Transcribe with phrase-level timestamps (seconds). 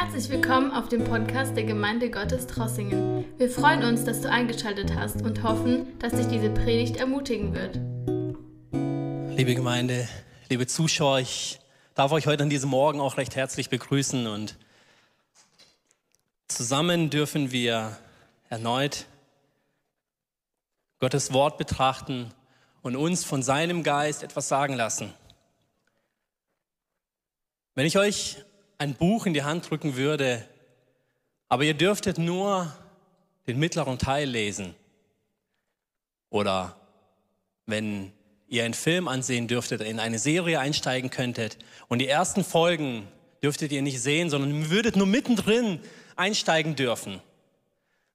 [0.00, 3.24] Herzlich willkommen auf dem Podcast der Gemeinde Gottes Trossingen.
[3.36, 7.80] Wir freuen uns, dass du eingeschaltet hast und hoffen, dass dich diese Predigt ermutigen wird.
[9.36, 10.08] Liebe Gemeinde,
[10.50, 11.58] liebe Zuschauer, ich
[11.96, 14.56] darf euch heute an diesem Morgen auch recht herzlich begrüßen und
[16.46, 17.98] zusammen dürfen wir
[18.50, 19.06] erneut
[21.00, 22.32] Gottes Wort betrachten
[22.82, 25.12] und uns von seinem Geist etwas sagen lassen.
[27.74, 28.44] Wenn ich euch
[28.78, 30.46] ein Buch in die Hand drücken würde,
[31.48, 32.72] aber ihr dürftet nur
[33.46, 34.74] den mittleren Teil lesen.
[36.30, 36.76] Oder
[37.66, 38.12] wenn
[38.48, 43.08] ihr einen Film ansehen dürftet, in eine Serie einsteigen könntet und die ersten Folgen
[43.42, 45.80] dürftet ihr nicht sehen, sondern würdet nur mittendrin
[46.16, 47.20] einsteigen dürfen,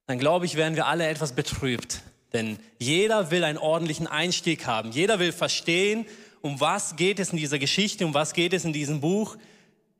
[0.06, 2.02] dann glaube ich, wären wir alle etwas betrübt.
[2.32, 4.90] Denn jeder will einen ordentlichen Einstieg haben.
[4.90, 6.04] Jeder will verstehen,
[6.40, 9.36] um was geht es in dieser Geschichte, um was geht es in diesem Buch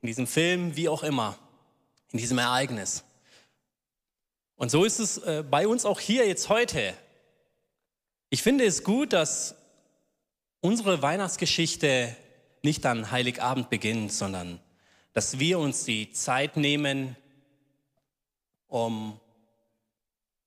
[0.04, 1.38] in diesem Film, wie auch immer,
[2.12, 3.04] in diesem Ereignis.
[4.54, 6.92] Und so ist es äh, bei uns auch hier jetzt heute.
[8.28, 9.54] Ich finde es gut, dass
[10.60, 12.14] unsere Weihnachtsgeschichte
[12.60, 14.60] nicht an Heiligabend beginnt, sondern
[15.14, 17.16] dass wir uns die Zeit nehmen,
[18.68, 19.18] um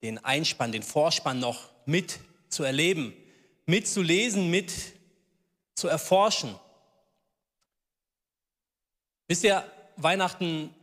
[0.04, 2.20] den Einspann, den Vorspann noch mit
[2.50, 3.12] zu erleben,
[3.66, 4.72] mitzulesen, mit
[5.74, 6.54] zu erforschen.
[9.28, 10.74] Wisst ihr, Weihnachten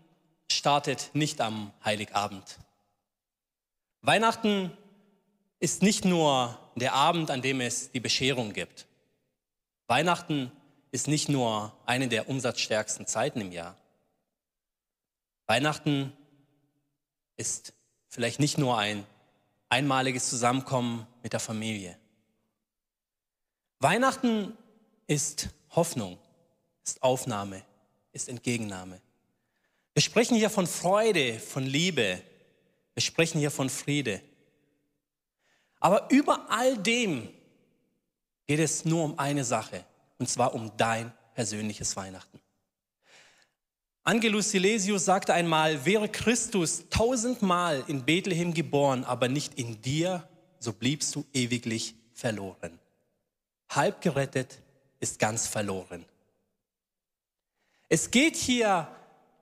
[0.51, 2.59] startet nicht am Heiligabend.
[4.03, 4.71] Weihnachten
[5.61, 8.87] ist nicht nur der Abend, an dem es die Bescherung gibt.
[9.87, 10.53] Weihnachten
[10.91, 13.77] ist nicht nur eine der umsatzstärksten Zeiten im Jahr.
[15.47, 16.13] Weihnachten
[17.37, 17.73] ist
[18.09, 19.07] vielleicht nicht nur ein
[19.71, 21.99] einmaliges Zusammenkommen mit der Familie.
[23.81, 24.57] Weihnachten
[25.07, 26.19] ist Hoffnung,
[26.85, 27.65] ist Aufnahme,
[28.15, 29.01] ist Entgegennahme.
[29.93, 32.23] Wir sprechen hier von Freude, von Liebe.
[32.95, 34.23] Wir sprechen hier von Friede.
[35.81, 37.29] Aber über all dem
[38.47, 39.85] geht es nur um eine Sache,
[40.19, 42.41] und zwar um dein persönliches Weihnachten.
[44.03, 50.29] Angelus Silesius sagte einmal, wäre Christus tausendmal in Bethlehem geboren, aber nicht in dir,
[50.59, 52.79] so bliebst du ewiglich verloren.
[53.71, 54.61] Halb gerettet
[55.01, 56.05] ist ganz verloren.
[57.89, 58.89] Es geht hier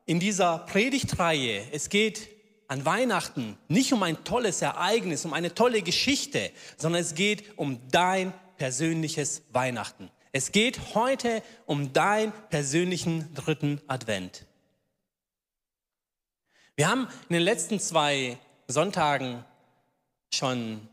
[0.05, 2.29] in dieser Predigtreihe, es geht
[2.69, 7.79] an Weihnachten nicht um ein tolles Ereignis, um eine tolle Geschichte, sondern es geht um
[7.91, 10.11] dein persönliches Weihnachten.
[10.33, 14.47] Es geht heute um dein persönlichen dritten Advent.
[16.75, 19.45] Wir haben in den letzten zwei Sonntagen
[20.33, 20.89] schon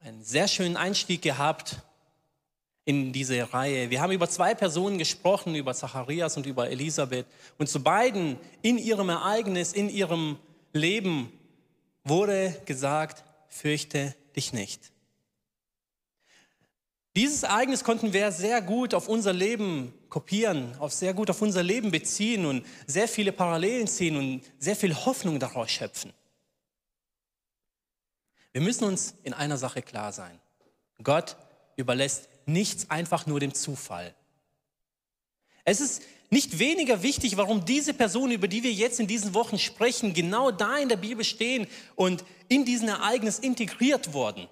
[0.00, 1.78] einen sehr schönen Einstieg gehabt
[2.84, 3.90] in diese Reihe.
[3.90, 7.26] Wir haben über zwei Personen gesprochen, über Zacharias und über Elisabeth.
[7.58, 10.38] Und zu beiden in ihrem Ereignis, in ihrem
[10.72, 11.32] Leben
[12.04, 14.92] wurde gesagt, fürchte dich nicht.
[17.16, 21.62] Dieses Ereignis konnten wir sehr gut auf unser Leben kopieren, auf sehr gut auf unser
[21.62, 26.12] Leben beziehen und sehr viele Parallelen ziehen und sehr viel Hoffnung daraus schöpfen.
[28.52, 30.40] Wir müssen uns in einer Sache klar sein.
[31.02, 31.36] Gott
[31.76, 34.14] überlässt nichts einfach nur dem Zufall.
[35.64, 39.58] Es ist nicht weniger wichtig, warum diese Personen, über die wir jetzt in diesen Wochen
[39.58, 44.48] sprechen, genau da in der Bibel stehen und in diesen Ereignis integriert wurden.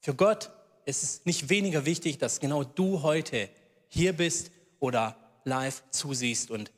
[0.00, 0.50] Für Gott
[0.86, 3.48] ist es nicht weniger wichtig, dass genau du heute
[3.88, 6.72] hier bist oder live zusiehst und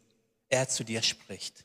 [0.49, 1.65] er zu dir spricht.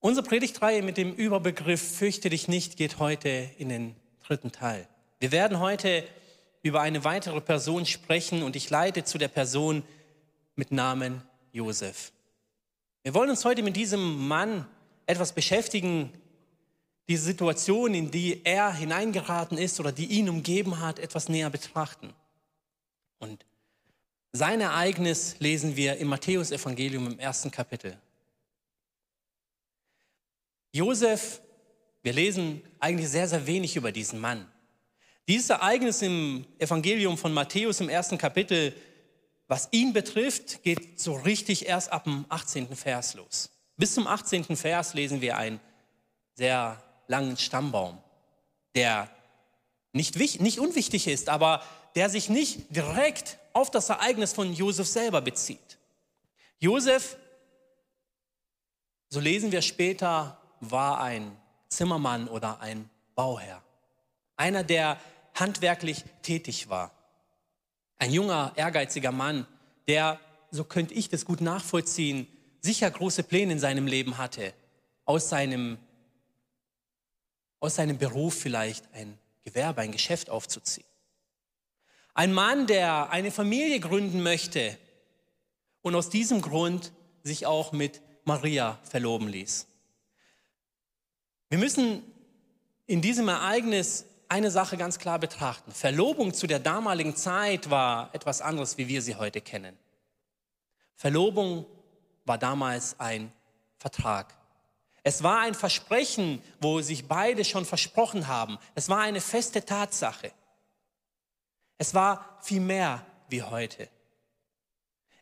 [0.00, 4.86] Unsere Predigtreihe mit dem Überbegriff Fürchte dich nicht geht heute in den dritten Teil.
[5.20, 6.06] Wir werden heute
[6.62, 9.82] über eine weitere Person sprechen und ich leite zu der Person
[10.56, 12.12] mit Namen Josef.
[13.02, 14.66] Wir wollen uns heute mit diesem Mann
[15.06, 16.12] etwas beschäftigen,
[17.08, 22.14] diese Situation, in die er hineingeraten ist oder die ihn umgeben hat, etwas näher betrachten.
[23.18, 23.44] Und
[24.32, 27.98] sein Ereignis lesen wir im Matthäusevangelium im ersten Kapitel.
[30.72, 31.40] Josef,
[32.02, 34.50] wir lesen eigentlich sehr, sehr wenig über diesen Mann.
[35.26, 38.74] Dieses Ereignis im Evangelium von Matthäus im ersten Kapitel,
[39.48, 42.74] was ihn betrifft, geht so richtig erst ab dem 18.
[42.76, 43.50] Vers los.
[43.76, 44.56] Bis zum 18.
[44.56, 45.60] Vers lesen wir einen
[46.34, 47.98] sehr langen Stammbaum,
[48.74, 49.08] der
[49.92, 51.62] nicht, nicht unwichtig ist, aber
[51.94, 55.78] der sich nicht direkt auf das Ereignis von Josef selber bezieht.
[56.58, 57.16] Josef,
[59.08, 61.36] so lesen wir später, war ein
[61.68, 63.62] Zimmermann oder ein Bauherr.
[64.36, 64.98] Einer, der
[65.34, 66.92] handwerklich tätig war.
[67.98, 69.46] Ein junger, ehrgeiziger Mann,
[69.88, 70.20] der,
[70.50, 72.26] so könnte ich das gut nachvollziehen,
[72.60, 74.54] sicher große Pläne in seinem Leben hatte,
[75.04, 75.78] aus seinem,
[77.60, 80.86] aus seinem Beruf vielleicht ein Gewerbe, ein Geschäft aufzuziehen.
[82.14, 84.78] Ein Mann, der eine Familie gründen möchte
[85.82, 86.92] und aus diesem Grund
[87.22, 89.66] sich auch mit Maria verloben ließ.
[91.50, 92.02] Wir müssen
[92.86, 95.70] in diesem Ereignis eine Sache ganz klar betrachten.
[95.70, 99.78] Verlobung zu der damaligen Zeit war etwas anderes, wie wir sie heute kennen.
[100.96, 101.66] Verlobung
[102.24, 103.30] war damals ein
[103.78, 104.34] Vertrag.
[105.04, 108.58] Es war ein Versprechen, wo sich beide schon versprochen haben.
[108.74, 110.32] Es war eine feste Tatsache.
[111.78, 113.88] Es war viel mehr wie heute.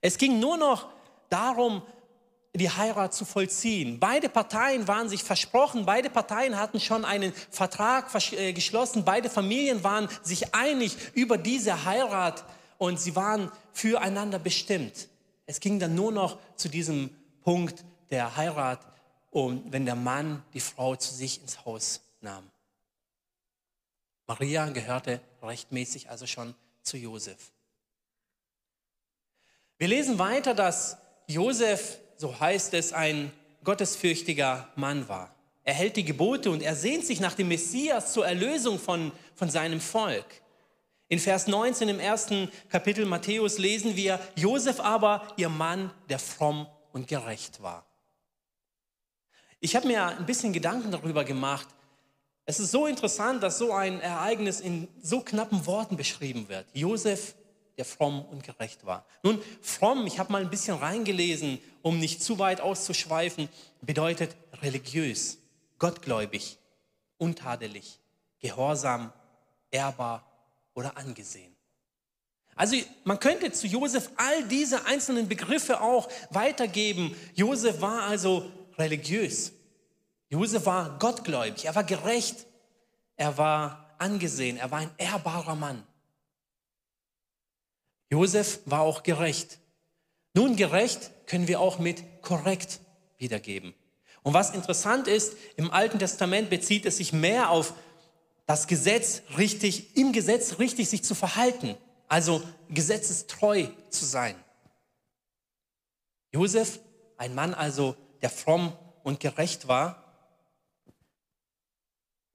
[0.00, 0.88] Es ging nur noch
[1.28, 1.82] darum,
[2.54, 3.98] die Heirat zu vollziehen.
[3.98, 9.82] Beide Parteien waren sich versprochen, beide Parteien hatten schon einen Vertrag äh, geschlossen, beide Familien
[9.82, 12.44] waren sich einig über diese Heirat
[12.76, 15.08] und sie waren füreinander bestimmt.
[15.46, 17.10] Es ging dann nur noch zu diesem
[17.42, 18.80] Punkt der Heirat,
[19.30, 22.50] um, wenn der Mann die Frau zu sich ins Haus nahm.
[24.26, 27.50] Maria gehörte rechtmäßig also schon zu Josef.
[29.78, 33.32] Wir lesen weiter, dass Josef so heißt es, ein
[33.64, 35.34] gottesfürchtiger Mann war.
[35.64, 39.48] Er hält die Gebote und er sehnt sich nach dem Messias zur Erlösung von, von
[39.48, 40.26] seinem Volk.
[41.08, 46.66] In Vers 19 im ersten Kapitel Matthäus lesen wir, Josef aber, ihr Mann, der fromm
[46.92, 47.86] und gerecht war.
[49.60, 51.68] Ich habe mir ein bisschen Gedanken darüber gemacht.
[52.44, 56.66] Es ist so interessant, dass so ein Ereignis in so knappen Worten beschrieben wird.
[56.72, 57.34] Josef
[57.78, 59.06] der fromm und gerecht war.
[59.22, 63.48] Nun, fromm, ich habe mal ein bisschen reingelesen, um nicht zu weit auszuschweifen,
[63.80, 65.38] bedeutet religiös,
[65.78, 66.58] gottgläubig,
[67.18, 67.98] untadelig,
[68.40, 69.12] gehorsam,
[69.70, 70.24] ehrbar
[70.74, 71.54] oder angesehen.
[72.54, 77.16] Also man könnte zu Josef all diese einzelnen Begriffe auch weitergeben.
[77.34, 79.52] Josef war also religiös.
[80.28, 82.46] Josef war gottgläubig, er war gerecht,
[83.16, 85.86] er war angesehen, er war ein ehrbarer Mann.
[88.10, 89.58] Josef war auch gerecht.
[90.34, 92.80] Nun, gerecht können wir auch mit korrekt
[93.18, 93.74] wiedergeben.
[94.22, 97.74] Und was interessant ist, im Alten Testament bezieht es sich mehr auf
[98.46, 101.76] das Gesetz richtig, im Gesetz richtig sich zu verhalten,
[102.08, 104.36] also gesetzestreu zu sein.
[106.32, 106.80] Josef,
[107.16, 110.02] ein Mann also, der fromm und gerecht war,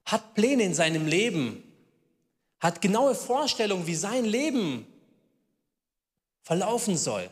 [0.05, 1.63] hat Pläne in seinem Leben,
[2.59, 4.87] hat genaue Vorstellungen, wie sein Leben
[6.41, 7.29] verlaufen soll.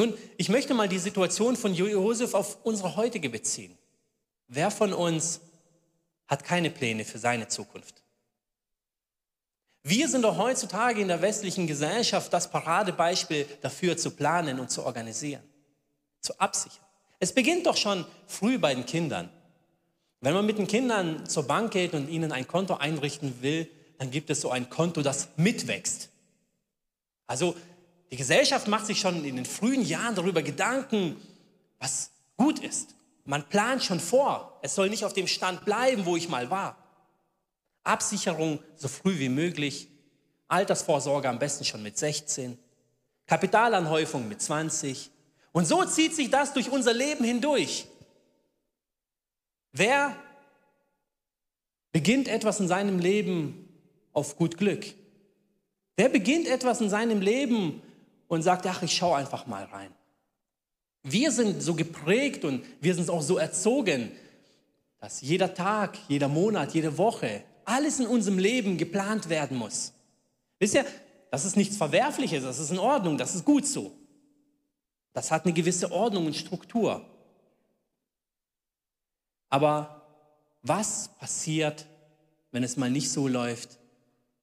[0.00, 3.76] Nun, ich möchte mal die Situation von Josef auf unsere heutige beziehen.
[4.48, 5.42] Wer von uns
[6.26, 8.02] hat keine Pläne für seine Zukunft?
[9.82, 14.86] Wir sind doch heutzutage in der westlichen Gesellschaft das Paradebeispiel dafür zu planen und zu
[14.86, 15.42] organisieren,
[16.22, 16.86] zu absichern.
[17.18, 19.28] Es beginnt doch schon früh bei den Kindern.
[20.22, 23.68] Wenn man mit den Kindern zur Bank geht und ihnen ein Konto einrichten will,
[23.98, 26.08] dann gibt es so ein Konto, das mitwächst.
[27.26, 27.54] Also
[28.10, 31.16] die Gesellschaft macht sich schon in den frühen Jahren darüber Gedanken,
[31.78, 32.94] was gut ist.
[33.24, 34.58] Man plant schon vor.
[34.62, 36.76] Es soll nicht auf dem Stand bleiben, wo ich mal war.
[37.84, 39.88] Absicherung so früh wie möglich.
[40.48, 42.58] Altersvorsorge am besten schon mit 16.
[43.26, 45.10] Kapitalanhäufung mit 20.
[45.52, 47.86] Und so zieht sich das durch unser Leben hindurch.
[49.72, 50.16] Wer
[51.92, 53.68] beginnt etwas in seinem Leben
[54.12, 54.84] auf gut Glück?
[55.96, 57.82] Wer beginnt etwas in seinem Leben
[58.30, 59.92] und sagt, ach, ich schaue einfach mal rein.
[61.02, 64.12] Wir sind so geprägt und wir sind auch so erzogen,
[65.00, 69.92] dass jeder Tag, jeder Monat, jede Woche, alles in unserem Leben geplant werden muss.
[70.60, 70.86] Wisst ihr,
[71.32, 73.92] das ist nichts Verwerfliches, das ist in Ordnung, das ist gut so.
[75.12, 77.04] Das hat eine gewisse Ordnung und Struktur.
[79.48, 80.06] Aber
[80.62, 81.84] was passiert,
[82.52, 83.80] wenn es mal nicht so läuft,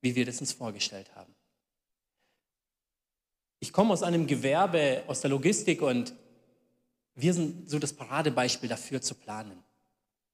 [0.01, 1.36] wie wir das uns vorgestellt haben?
[3.67, 6.13] Ich komme aus einem Gewerbe, aus der Logistik und
[7.15, 9.61] wir sind so das Paradebeispiel dafür zu planen.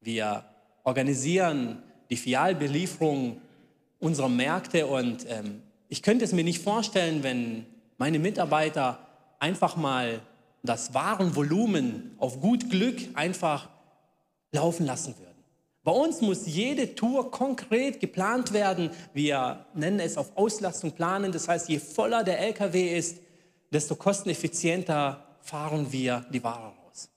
[0.01, 0.45] Wir
[0.83, 3.41] organisieren die Fialbelieferung
[3.99, 7.65] unserer Märkte und ähm, ich könnte es mir nicht vorstellen, wenn
[7.97, 8.99] meine Mitarbeiter
[9.39, 10.21] einfach mal
[10.61, 13.67] das Warenvolumen auf gut Glück einfach
[14.51, 15.33] laufen lassen würden.
[15.83, 18.91] Bei uns muss jede Tour konkret geplant werden.
[19.11, 21.31] Wir nennen es auf Auslastung planen.
[21.31, 23.22] Das heißt, je voller der LKW ist,
[23.73, 27.09] desto kosteneffizienter fahren wir die Ware raus.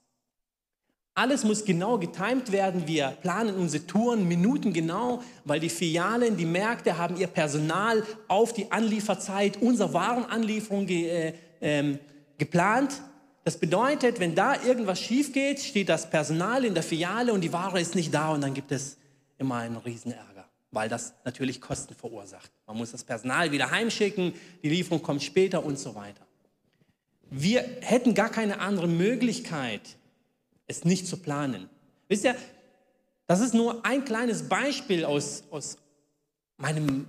[1.13, 2.87] Alles muss genau getimt werden.
[2.87, 8.71] Wir planen unsere Touren minutengenau, weil die Filialen, die Märkte haben ihr Personal auf die
[8.71, 11.97] Anlieferzeit unserer Warenanlieferung ge, äh, äh,
[12.37, 13.01] geplant.
[13.43, 17.51] Das bedeutet, wenn da irgendwas schief geht, steht das Personal in der Filiale und die
[17.53, 18.97] Ware ist nicht da und dann gibt es
[19.39, 22.51] immer einen Riesenärger, weil das natürlich Kosten verursacht.
[22.67, 26.26] Man muss das Personal wieder heimschicken, die Lieferung kommt später und so weiter.
[27.29, 29.81] Wir hätten gar keine andere Möglichkeit,
[30.67, 31.69] es nicht zu planen.
[32.07, 32.35] Wisst ihr,
[33.25, 35.77] das ist nur ein kleines Beispiel aus, aus
[36.57, 37.07] meinem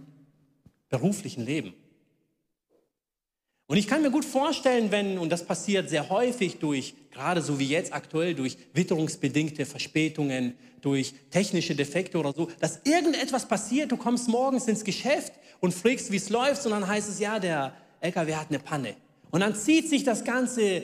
[0.89, 1.75] beruflichen Leben.
[3.67, 7.59] Und ich kann mir gut vorstellen, wenn, und das passiert sehr häufig durch, gerade so
[7.59, 13.99] wie jetzt aktuell, durch witterungsbedingte Verspätungen, durch technische Defekte oder so, dass irgendetwas passiert, du
[13.99, 17.75] kommst morgens ins Geschäft und fragst, wie es läuft, und dann heißt es, ja, der
[18.01, 18.97] LKW hat eine Panne.
[19.31, 20.83] Und dann zieht sich das Ganze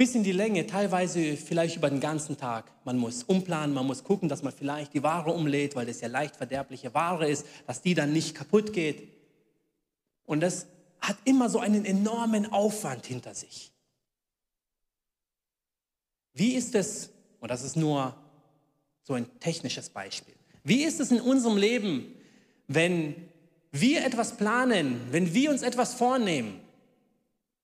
[0.00, 2.72] bis in die Länge, teilweise vielleicht über den ganzen Tag.
[2.84, 6.08] Man muss umplanen, man muss gucken, dass man vielleicht die Ware umlädt, weil das ja
[6.08, 9.12] leicht verderbliche Ware ist, dass die dann nicht kaputt geht.
[10.24, 10.66] Und das
[11.02, 13.72] hat immer so einen enormen Aufwand hinter sich.
[16.32, 18.14] Wie ist es, und das ist nur
[19.02, 22.14] so ein technisches Beispiel, wie ist es in unserem Leben,
[22.68, 23.14] wenn
[23.70, 26.60] wir etwas planen, wenn wir uns etwas vornehmen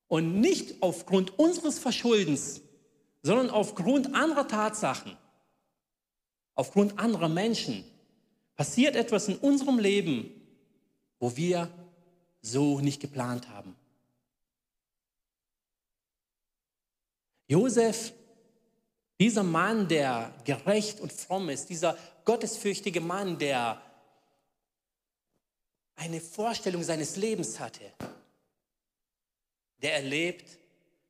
[0.09, 2.61] und nicht aufgrund unseres Verschuldens,
[3.23, 5.17] sondern aufgrund anderer Tatsachen,
[6.55, 7.85] aufgrund anderer Menschen,
[8.55, 10.31] passiert etwas in unserem Leben,
[11.19, 11.71] wo wir
[12.41, 13.77] so nicht geplant haben.
[17.49, 18.13] Josef,
[19.21, 23.81] dieser Mann, der gerecht und fromm ist, dieser gottesfürchtige Mann, der
[25.95, 27.93] eine Vorstellung seines Lebens hatte,
[29.83, 30.59] der erlebt,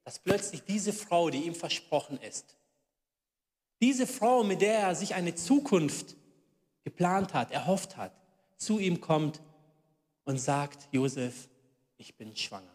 [0.05, 2.57] dass plötzlich diese Frau, die ihm versprochen ist,
[3.81, 6.17] diese Frau, mit der er sich eine Zukunft
[6.85, 8.13] geplant hat, erhofft hat,
[8.57, 9.43] zu ihm kommt
[10.25, 11.49] und sagt, Josef,
[11.99, 12.75] ich bin schwanger.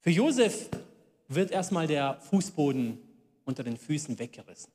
[0.00, 0.68] Für Josef
[1.28, 2.98] wird erstmal der Fußboden
[3.44, 4.72] unter den Füßen weggerissen.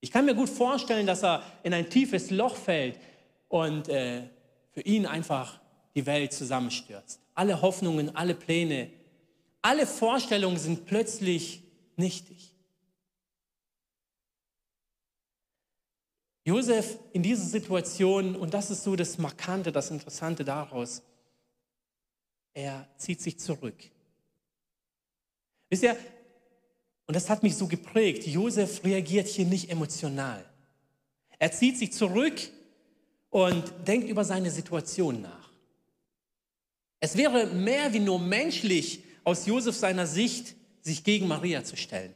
[0.00, 2.98] Ich kann mir gut vorstellen, dass er in ein tiefes Loch fällt
[3.48, 4.22] und äh,
[4.70, 5.60] für ihn einfach
[5.94, 7.20] die Welt zusammenstürzt.
[7.36, 8.90] Alle Hoffnungen, alle Pläne,
[9.62, 11.62] alle Vorstellungen sind plötzlich
[11.96, 12.52] nichtig.
[16.44, 21.02] Josef in dieser Situation, und das ist so das Markante, das Interessante daraus,
[22.54, 23.76] er zieht sich zurück.
[25.68, 25.96] Wisst ihr,
[27.06, 30.44] und das hat mich so geprägt, Josef reagiert hier nicht emotional.
[31.38, 32.40] Er zieht sich zurück
[33.30, 35.45] und denkt über seine Situation nach.
[37.06, 42.12] Es wäre mehr wie nur menschlich aus Josef seiner Sicht, sich gegen Maria zu stellen.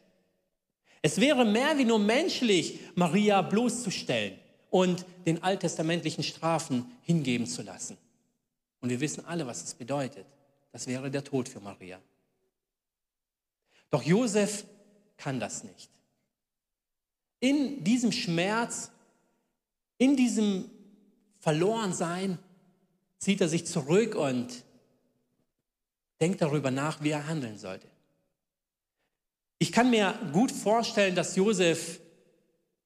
[1.00, 4.36] Es wäre mehr wie nur menschlich, Maria bloßzustellen
[4.68, 7.98] und den alttestamentlichen Strafen hingeben zu lassen.
[8.80, 10.26] Und wir wissen alle, was es bedeutet.
[10.72, 12.00] Das wäre der Tod für Maria.
[13.90, 14.64] Doch Josef
[15.16, 15.88] kann das nicht.
[17.38, 18.90] In diesem Schmerz,
[19.98, 20.68] in diesem
[21.38, 22.40] Verlorensein
[23.18, 24.64] zieht er sich zurück und
[26.20, 27.86] denkt darüber nach, wie er handeln sollte.
[29.58, 32.00] Ich kann mir gut vorstellen, dass Josef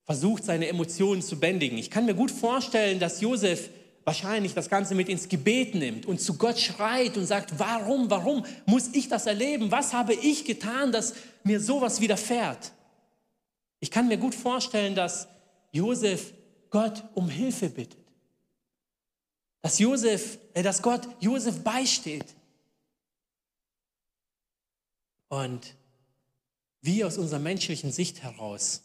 [0.04, 1.78] versucht, seine Emotionen zu bändigen.
[1.78, 3.70] Ich kann mir gut vorstellen, dass Josef
[4.04, 8.44] wahrscheinlich das Ganze mit ins Gebet nimmt und zu Gott schreit und sagt, warum, warum
[8.66, 9.70] muss ich das erleben?
[9.70, 12.72] Was habe ich getan, dass mir sowas widerfährt?
[13.80, 15.28] Ich kann mir gut vorstellen, dass
[15.72, 16.32] Josef
[16.70, 18.04] Gott um Hilfe bittet.
[19.62, 22.26] Dass Josef, äh, dass Gott Josef beisteht.
[25.28, 25.74] Und
[26.80, 28.82] wir aus unserer menschlichen Sicht heraus,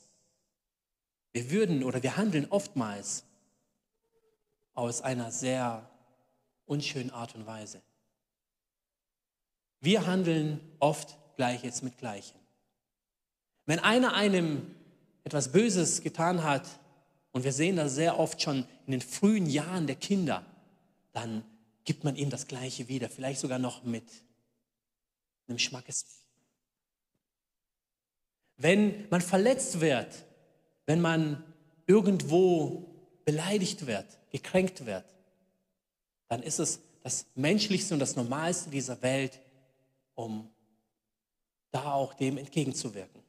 [1.31, 3.23] wir würden oder wir handeln oftmals
[4.73, 5.89] aus einer sehr
[6.65, 7.81] unschönen Art und Weise.
[9.81, 12.39] Wir handeln oft Gleiches mit Gleichem.
[13.65, 14.75] Wenn einer einem
[15.23, 16.79] etwas Böses getan hat,
[17.31, 20.45] und wir sehen das sehr oft schon in den frühen Jahren der Kinder,
[21.11, 21.43] dann
[21.83, 24.03] gibt man ihm das Gleiche wieder, vielleicht sogar noch mit
[25.47, 26.05] einem Schmackes
[28.59, 30.25] wenn man verletzt wird,
[30.85, 31.43] wenn man
[31.87, 32.85] irgendwo
[33.25, 35.05] beleidigt wird, gekränkt wird,
[36.27, 39.39] dann ist es das Menschlichste und das Normalste dieser Welt,
[40.13, 40.49] um
[41.71, 43.21] da auch dem entgegenzuwirken.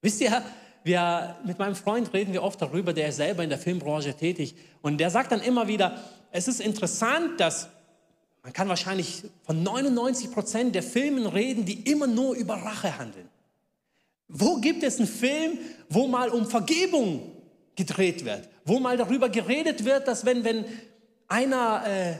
[0.00, 0.42] Wisst ihr,
[0.82, 4.54] wir, mit meinem Freund reden wir oft darüber, der ist selber in der Filmbranche tätig
[4.80, 7.68] und der sagt dann immer wieder, es ist interessant, dass
[8.42, 13.28] man kann wahrscheinlich von 99 Prozent der Filmen reden, die immer nur über Rache handeln.
[14.32, 15.58] Wo gibt es einen Film,
[15.88, 17.32] wo mal um Vergebung
[17.74, 18.48] gedreht wird?
[18.64, 20.64] Wo mal darüber geredet wird, dass wenn, wenn
[21.28, 22.14] einer äh,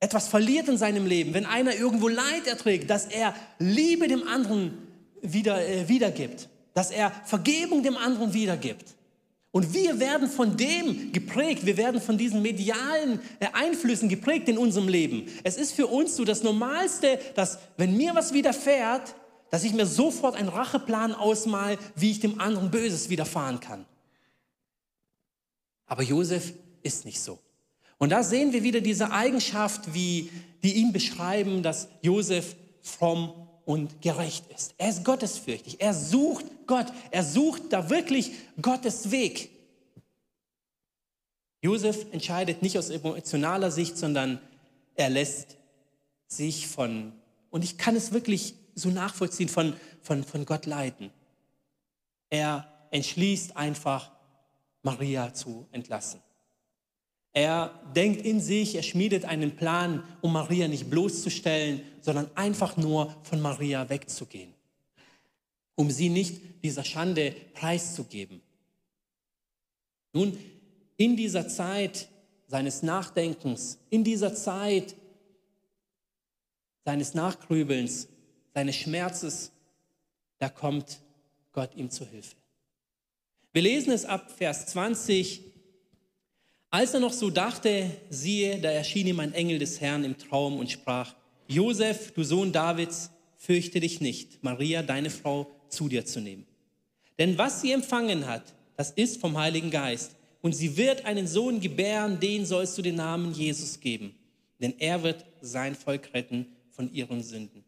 [0.00, 4.78] etwas verliert in seinem Leben, wenn einer irgendwo Leid erträgt, dass er Liebe dem anderen
[5.20, 8.96] wieder, äh, wiedergibt, dass er Vergebung dem anderen wiedergibt.
[9.52, 14.58] Und wir werden von dem geprägt, wir werden von diesen medialen äh, Einflüssen geprägt in
[14.58, 15.26] unserem Leben.
[15.44, 19.14] Es ist für uns so das Normalste, dass wenn mir was widerfährt,
[19.52, 23.84] dass ich mir sofort einen Racheplan ausmal, wie ich dem anderen Böses widerfahren kann.
[25.84, 27.38] Aber Josef ist nicht so.
[27.98, 30.30] Und da sehen wir wieder diese Eigenschaft, wie
[30.62, 33.34] die ihn beschreiben, dass Josef fromm
[33.66, 34.72] und gerecht ist.
[34.78, 35.82] Er ist gottesfürchtig.
[35.82, 36.86] Er sucht Gott.
[37.10, 38.32] Er sucht da wirklich
[38.62, 39.50] Gottes Weg.
[41.60, 44.40] Josef entscheidet nicht aus emotionaler Sicht, sondern
[44.94, 45.58] er lässt
[46.26, 47.12] sich von,
[47.50, 51.10] und ich kann es wirklich so nachvollziehen, von, von, von Gott leiten.
[52.30, 54.10] Er entschließt einfach,
[54.82, 56.20] Maria zu entlassen.
[57.32, 63.14] Er denkt in sich, er schmiedet einen Plan, um Maria nicht bloßzustellen, sondern einfach nur
[63.22, 64.52] von Maria wegzugehen,
[65.74, 68.42] um sie nicht dieser Schande preiszugeben.
[70.12, 70.36] Nun,
[70.98, 72.08] in dieser Zeit
[72.48, 74.94] seines Nachdenkens, in dieser Zeit
[76.84, 78.08] seines Nachgrübelns,
[78.54, 79.52] seines Schmerzes,
[80.38, 81.00] da kommt
[81.52, 82.36] Gott ihm zu Hilfe.
[83.52, 85.42] Wir lesen es ab Vers 20.
[86.70, 90.58] Als er noch so dachte, siehe, da erschien ihm ein Engel des Herrn im Traum
[90.58, 91.14] und sprach,
[91.46, 96.46] Josef, du Sohn Davids, fürchte dich nicht, Maria, deine Frau, zu dir zu nehmen.
[97.18, 100.16] Denn was sie empfangen hat, das ist vom Heiligen Geist.
[100.40, 104.14] Und sie wird einen Sohn gebären, den sollst du den Namen Jesus geben.
[104.60, 107.61] Denn er wird sein Volk retten von ihren Sünden.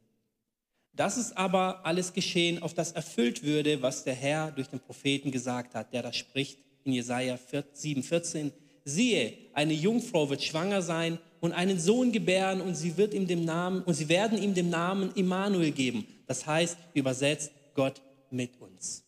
[0.97, 5.33] Das ist aber alles geschehen, auf das erfüllt würde, was der Herr durch den Propheten
[5.33, 8.53] gesagt hat, der da spricht in Jesaja 7,14.
[8.85, 13.45] Siehe, eine Jungfrau wird schwanger sein und einen Sohn gebären und sie wird ihm dem
[13.45, 16.07] Namen und sie werden ihm den Namen Immanuel geben.
[16.27, 19.05] Das heißt übersetzt Gott mit uns.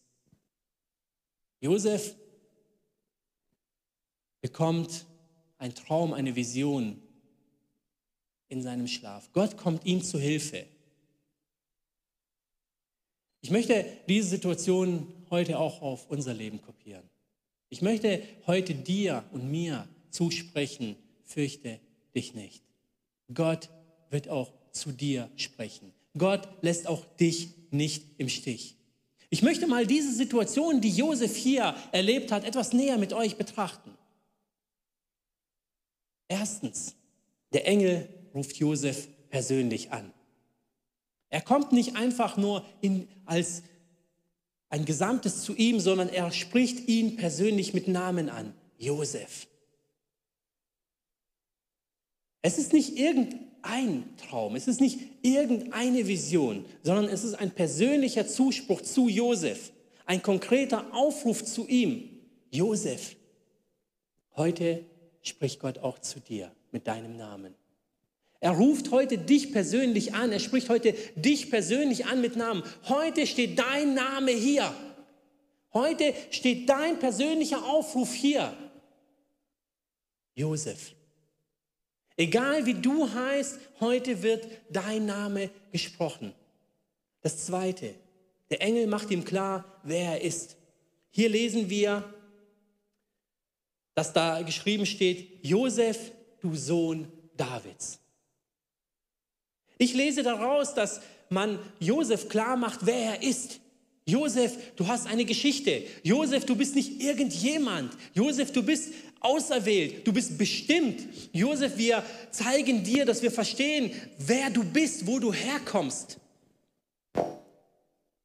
[1.61, 2.15] Josef
[4.41, 5.07] bekommt
[5.59, 7.01] ein Traum, eine Vision
[8.49, 9.31] in seinem Schlaf.
[9.33, 10.67] Gott kommt ihm zu Hilfe.
[13.47, 17.05] Ich möchte diese Situation heute auch auf unser Leben kopieren.
[17.69, 21.79] Ich möchte heute dir und mir zusprechen, fürchte
[22.13, 22.65] dich nicht.
[23.33, 23.71] Gott
[24.11, 25.93] wird auch zu dir sprechen.
[26.19, 28.75] Gott lässt auch dich nicht im Stich.
[29.31, 33.93] Ich möchte mal diese Situation, die Josef hier erlebt hat, etwas näher mit euch betrachten.
[36.27, 36.97] Erstens,
[37.53, 40.13] der Engel ruft Josef persönlich an.
[41.31, 43.63] Er kommt nicht einfach nur in, als
[44.69, 48.55] ein Gesamtes zu ihm, sondern er spricht ihn persönlich mit Namen an.
[48.79, 49.47] Josef.
[52.43, 58.29] Es ist nicht irgendein Traum, es ist nicht irgendeine Vision, sondern es ist ein persönlicher
[58.29, 59.73] Zuspruch zu Josef,
[60.05, 62.09] ein konkreter Aufruf zu ihm.
[62.51, 63.17] Josef,
[64.37, 64.85] heute
[65.23, 67.55] spricht Gott auch zu dir mit deinem Namen.
[68.41, 70.33] Er ruft heute dich persönlich an.
[70.33, 72.63] Er spricht heute dich persönlich an mit Namen.
[72.89, 74.75] Heute steht dein Name hier.
[75.73, 78.57] Heute steht dein persönlicher Aufruf hier.
[80.35, 80.93] Josef.
[82.17, 86.35] Egal wie du heißt, heute wird dein Name gesprochen.
[87.21, 87.95] Das Zweite.
[88.49, 90.57] Der Engel macht ihm klar, wer er ist.
[91.11, 92.05] Hier lesen wir,
[93.95, 97.99] dass da geschrieben steht, Josef, du Sohn Davids.
[99.79, 103.61] Ich lese daraus, dass man Josef klar macht, wer er ist.
[104.09, 105.83] Josef, du hast eine Geschichte.
[106.05, 107.93] Josef, du bist nicht irgendjemand.
[108.15, 110.07] Josef, du bist auserwählt.
[110.07, 111.03] Du bist bestimmt.
[111.33, 116.19] Josef, wir zeigen dir, dass wir verstehen, wer du bist, wo du herkommst.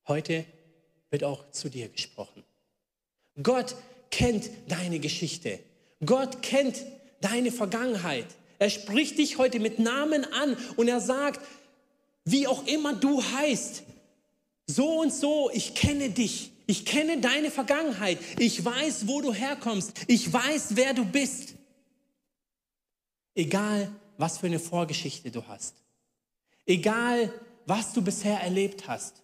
[0.08, 0.46] Heute
[1.10, 2.44] wird auch zu dir gesprochen.
[3.42, 3.76] Gott
[4.12, 5.60] kennt deine Geschichte.
[6.06, 6.86] Gott kennt
[7.22, 8.28] deine Vergangenheit.
[8.62, 11.42] Er spricht dich heute mit Namen an und er sagt,
[12.26, 13.82] wie auch immer du heißt,
[14.68, 16.52] so und so, ich kenne dich.
[16.68, 18.20] Ich kenne deine Vergangenheit.
[18.38, 19.94] Ich weiß, wo du herkommst.
[20.06, 21.56] Ich weiß, wer du bist.
[23.34, 25.74] Egal, was für eine Vorgeschichte du hast.
[26.68, 27.34] Egal,
[27.66, 29.24] was du bisher erlebt hast.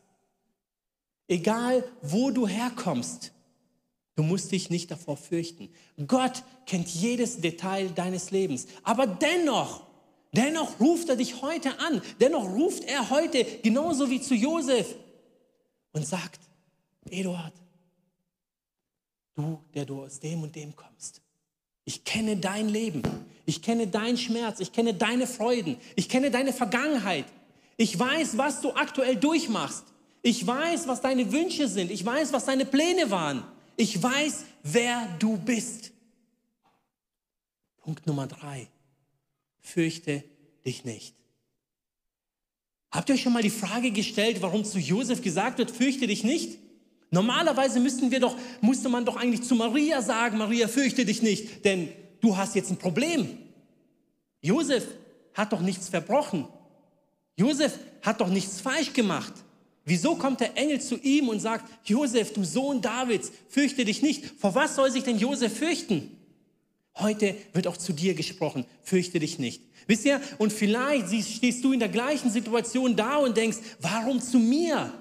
[1.28, 3.34] Egal, wo du herkommst.
[4.18, 5.70] Du musst dich nicht davor fürchten.
[6.08, 8.66] Gott kennt jedes Detail deines Lebens.
[8.82, 9.84] Aber dennoch,
[10.32, 12.02] dennoch ruft er dich heute an.
[12.20, 14.96] Dennoch ruft er heute genauso wie zu Josef
[15.92, 16.40] und sagt,
[17.12, 17.54] Eduard,
[19.36, 21.22] du, der du aus dem und dem kommst,
[21.86, 23.04] ich kenne dein Leben.
[23.46, 27.26] Ich kenne deinen Schmerz, ich kenne deine Freuden, ich kenne deine Vergangenheit.
[27.78, 29.86] Ich weiß, was du aktuell durchmachst.
[30.24, 31.92] Ich weiß, was deine Wünsche sind.
[31.92, 33.44] Ich weiß, was deine Pläne waren.
[33.78, 35.92] Ich weiß, wer du bist.
[37.78, 38.68] Punkt Nummer drei.
[39.60, 40.24] Fürchte
[40.66, 41.16] dich nicht.
[42.92, 46.24] Habt ihr euch schon mal die Frage gestellt, warum zu Josef gesagt wird, fürchte dich
[46.24, 46.58] nicht?
[47.12, 51.64] Normalerweise müssten wir doch, musste man doch eigentlich zu Maria sagen, Maria, fürchte dich nicht,
[51.64, 53.38] denn du hast jetzt ein Problem.
[54.42, 54.86] Josef
[55.34, 56.48] hat doch nichts verbrochen.
[57.36, 59.34] Josef hat doch nichts falsch gemacht.
[59.88, 64.26] Wieso kommt der Engel zu ihm und sagt, Josef, du Sohn Davids, fürchte dich nicht.
[64.38, 66.12] Vor was soll sich denn Josef fürchten?
[66.96, 69.62] Heute wird auch zu dir gesprochen, fürchte dich nicht.
[69.88, 74.40] Wisst ihr, und vielleicht stehst du in der gleichen Situation da und denkst, warum zu
[74.40, 74.94] mir?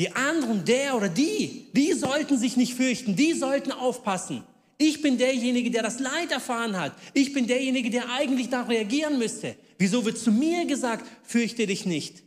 [0.00, 4.42] Die anderen, der oder die, die sollten sich nicht fürchten, die sollten aufpassen.
[4.76, 6.94] Ich bin derjenige, der das Leid erfahren hat.
[7.14, 9.54] Ich bin derjenige, der eigentlich da reagieren müsste.
[9.78, 12.24] Wieso wird zu mir gesagt, fürchte dich nicht?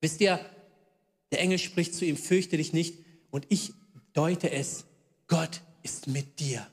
[0.00, 0.40] Wisst ihr,
[1.34, 2.94] der Engel spricht zu ihm, fürchte dich nicht.
[3.30, 3.72] Und ich
[4.12, 4.84] deute es,
[5.26, 6.64] Gott ist mit dir.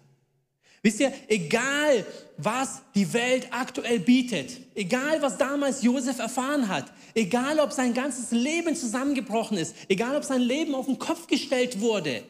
[0.83, 2.05] Wisst ihr, egal
[2.37, 8.29] was die Welt aktuell bietet, egal was damals Josef erfahren hat, egal ob sein ganzes
[8.31, 12.23] Leben zusammengebrochen ist, egal ob sein Leben auf den Kopf gestellt wurde,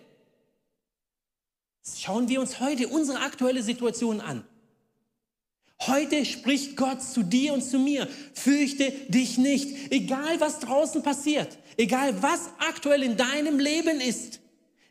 [1.97, 4.45] schauen wir uns heute unsere aktuelle Situation an.
[5.87, 8.07] Heute spricht Gott zu dir und zu mir.
[8.33, 9.91] Fürchte dich nicht.
[9.91, 14.41] Egal was draußen passiert, egal was aktuell in deinem Leben ist,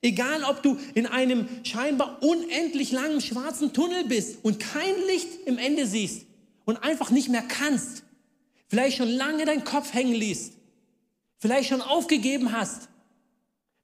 [0.02, 5.58] Egal, ob du in einem scheinbar unendlich langen schwarzen Tunnel bist und kein Licht im
[5.58, 6.26] Ende siehst
[6.64, 8.02] und einfach nicht mehr kannst,
[8.68, 10.54] vielleicht schon lange deinen Kopf hängen ließt,
[11.36, 12.88] vielleicht schon aufgegeben hast,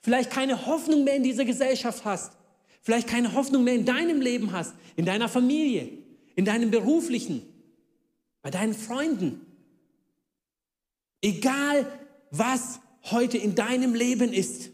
[0.00, 2.32] vielleicht keine Hoffnung mehr in dieser Gesellschaft hast,
[2.80, 5.90] vielleicht keine Hoffnung mehr in deinem Leben hast, in deiner Familie,
[6.36, 7.42] in deinem beruflichen,
[8.42, 9.40] bei deinen Freunden.
[11.20, 11.90] Egal,
[12.30, 12.78] was
[13.10, 14.70] heute in deinem Leben ist,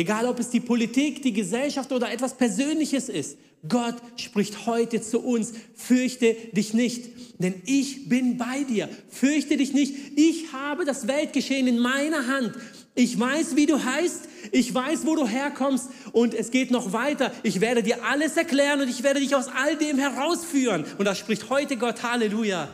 [0.00, 3.36] Egal ob es die Politik, die Gesellschaft oder etwas Persönliches ist.
[3.68, 8.88] Gott spricht heute zu uns, fürchte dich nicht, denn ich bin bei dir.
[9.10, 12.54] Fürchte dich nicht, ich habe das Weltgeschehen in meiner Hand.
[12.94, 17.32] Ich weiß, wie du heißt, ich weiß, wo du herkommst und es geht noch weiter.
[17.42, 20.84] Ich werde dir alles erklären und ich werde dich aus all dem herausführen.
[20.98, 22.68] Und da spricht heute Gott, Halleluja.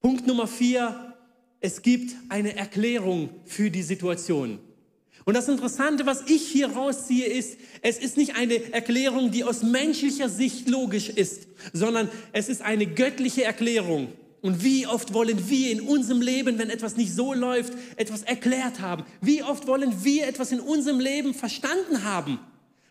[0.00, 1.14] Punkt Nummer vier,
[1.60, 4.58] es gibt eine Erklärung für die Situation.
[5.24, 9.62] Und das Interessante, was ich hier rausziehe, ist, es ist nicht eine Erklärung, die aus
[9.62, 14.08] menschlicher Sicht logisch ist, sondern es ist eine göttliche Erklärung.
[14.42, 18.80] Und wie oft wollen wir in unserem Leben, wenn etwas nicht so läuft, etwas erklärt
[18.80, 19.04] haben?
[19.20, 22.40] Wie oft wollen wir etwas in unserem Leben verstanden haben?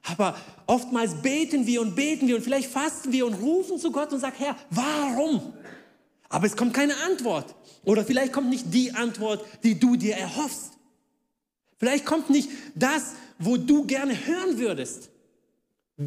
[0.03, 4.13] Aber oftmals beten wir und beten wir und vielleicht fasten wir und rufen zu Gott
[4.13, 5.53] und sagen, Herr, warum?
[6.29, 7.53] Aber es kommt keine Antwort.
[7.83, 10.71] Oder vielleicht kommt nicht die Antwort, die du dir erhoffst.
[11.77, 15.09] Vielleicht kommt nicht das, wo du gerne hören würdest.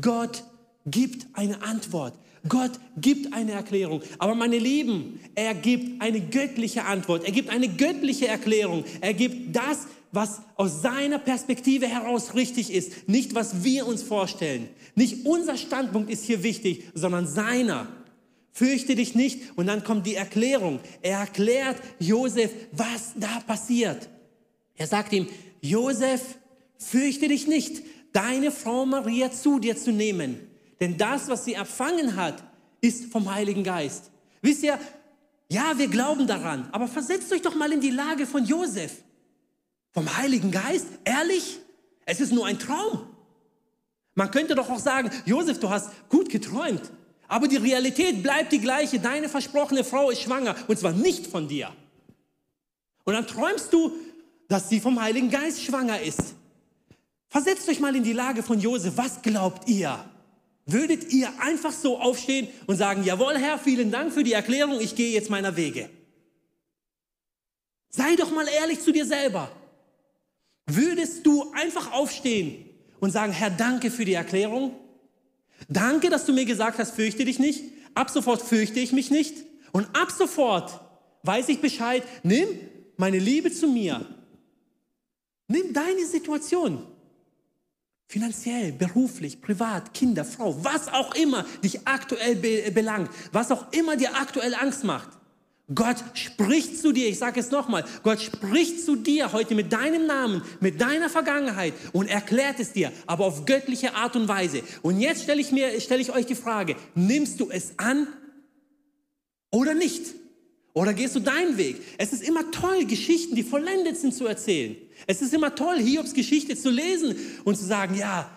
[0.00, 0.42] Gott
[0.86, 2.14] gibt eine Antwort.
[2.48, 4.02] Gott gibt eine Erklärung.
[4.18, 7.24] Aber meine Lieben, er gibt eine göttliche Antwort.
[7.24, 8.84] Er gibt eine göttliche Erklärung.
[9.00, 13.08] Er gibt das, was aus seiner Perspektive heraus richtig ist.
[13.08, 14.68] Nicht, was wir uns vorstellen.
[14.94, 17.88] Nicht unser Standpunkt ist hier wichtig, sondern seiner.
[18.52, 19.56] Fürchte dich nicht.
[19.56, 20.80] Und dann kommt die Erklärung.
[21.02, 24.08] Er erklärt Josef, was da passiert.
[24.76, 25.28] Er sagt ihm,
[25.60, 26.20] Josef,
[26.76, 30.38] fürchte dich nicht, deine Frau Maria zu dir zu nehmen,
[30.84, 32.42] denn das, was sie empfangen hat,
[32.80, 34.10] ist vom Heiligen Geist.
[34.42, 34.78] Wisst ihr,
[35.50, 38.92] ja, wir glauben daran, aber versetzt euch doch mal in die Lage von Josef.
[39.92, 40.86] Vom Heiligen Geist?
[41.04, 41.58] Ehrlich?
[42.04, 43.06] Es ist nur ein Traum.
[44.14, 46.82] Man könnte doch auch sagen, Josef, du hast gut geträumt,
[47.28, 49.00] aber die Realität bleibt die gleiche.
[49.00, 51.72] Deine versprochene Frau ist schwanger und zwar nicht von dir.
[53.04, 53.92] Und dann träumst du
[54.48, 56.34] dass sie vom Heiligen Geist schwanger ist.
[57.28, 58.96] Versetzt euch mal in die Lage von Josef.
[58.96, 59.98] Was glaubt ihr?
[60.66, 64.94] Würdet ihr einfach so aufstehen und sagen, jawohl Herr, vielen Dank für die Erklärung, ich
[64.94, 65.90] gehe jetzt meiner Wege?
[67.90, 69.50] Sei doch mal ehrlich zu dir selber.
[70.66, 72.68] Würdest du einfach aufstehen
[73.00, 74.74] und sagen, Herr, danke für die Erklärung?
[75.68, 77.62] Danke, dass du mir gesagt hast, fürchte dich nicht.
[77.94, 79.44] Ab sofort fürchte ich mich nicht.
[79.72, 80.80] Und ab sofort
[81.22, 82.48] weiß ich Bescheid, nimm
[82.96, 84.06] meine Liebe zu mir
[85.48, 86.86] Nimm deine Situation.
[88.06, 93.96] Finanziell, beruflich, privat, Kinder, Frau, was auch immer dich aktuell be belangt, was auch immer
[93.96, 95.08] dir aktuell Angst macht.
[95.74, 100.06] Gott spricht zu dir, ich sage es nochmal, Gott spricht zu dir heute mit deinem
[100.06, 104.62] Namen, mit deiner Vergangenheit und erklärt es dir, aber auf göttliche Art und Weise.
[104.82, 108.06] Und jetzt stelle ich, mir, stelle ich euch die Frage, nimmst du es an
[109.50, 110.14] oder nicht?
[110.74, 111.80] Oder gehst du deinen Weg?
[111.98, 114.76] Es ist immer toll, Geschichten, die vollendet sind, zu erzählen.
[115.06, 118.28] Es ist immer toll, Hiobs Geschichte zu lesen und zu sagen, ja,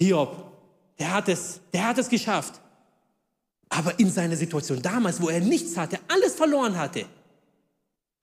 [0.00, 0.52] Hiob,
[0.98, 2.60] der hat es, der hat es geschafft.
[3.68, 7.04] Aber in seiner Situation damals, wo er nichts hatte, alles verloren hatte,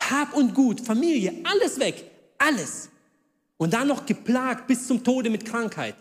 [0.01, 2.03] Hab und Gut, Familie, alles weg,
[2.39, 2.89] alles.
[3.57, 5.95] Und dann noch geplagt bis zum Tode mit Krankheit.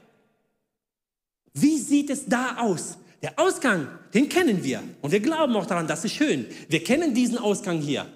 [1.52, 2.96] Wie sieht es da aus?
[3.22, 4.82] Der Ausgang, den kennen wir.
[5.02, 6.46] Und wir glauben auch daran, das ist schön.
[6.68, 8.06] Wir kennen diesen Ausgang hier.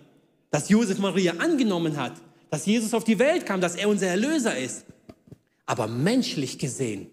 [0.51, 2.13] Dass Josef Maria angenommen hat,
[2.51, 4.85] dass Jesus auf die Welt kam, dass er unser Erlöser ist.
[5.67, 7.11] Aber menschlich gesehen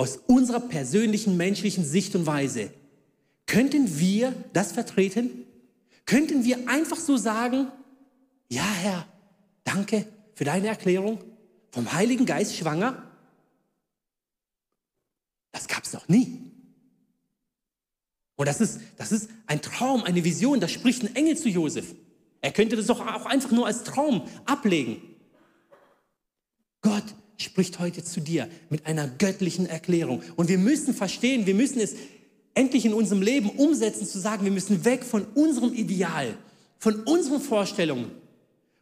[0.00, 2.70] aus unserer persönlichen menschlichen Sicht und Weise,
[3.46, 5.44] könnten wir das vertreten?
[6.06, 7.66] Könnten wir einfach so sagen,
[8.48, 9.06] ja Herr,
[9.64, 11.18] danke für deine Erklärung,
[11.70, 13.09] vom Heiligen Geist schwanger?
[15.52, 16.50] Das gab es noch nie.
[18.36, 21.94] Und das ist, das ist ein Traum, eine Vision, da spricht ein Engel zu Josef.
[22.40, 25.02] Er könnte das doch auch einfach nur als Traum ablegen.
[26.80, 27.04] Gott
[27.36, 30.22] spricht heute zu dir mit einer göttlichen Erklärung.
[30.36, 31.94] Und wir müssen verstehen, wir müssen es
[32.54, 36.36] endlich in unserem Leben umsetzen, zu sagen, wir müssen weg von unserem Ideal,
[36.78, 38.10] von unseren Vorstellungen,